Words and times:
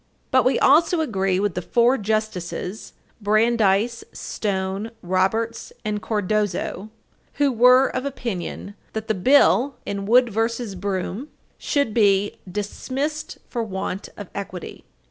But 0.31 0.45
we 0.45 0.57
also 0.57 0.99
agree 1.01 1.39
with 1.39 1.53
the 1.53 1.61
four 1.61 1.95
Justices 1.95 2.93
(Brandeis, 3.21 4.03
Stone, 4.11 4.89
Roberts, 5.03 5.71
and 5.85 6.01
Cardozo, 6.01 6.85
JJ.) 6.89 6.89
who 7.33 7.51
were 7.51 7.85
of 7.95 8.03
opinion 8.03 8.73
that 8.93 9.07
the 9.07 9.13
bill 9.13 9.75
in 9.85 10.07
Wood 10.07 10.29
v. 10.31 10.39
Broom, 10.75 11.19
supra, 11.19 11.27
should 11.59 11.93
be 11.93 12.39
"dismissed 12.51 13.37
for 13.47 13.61
want 13.61 14.09
of 14.17 14.27
equity." 14.33 14.85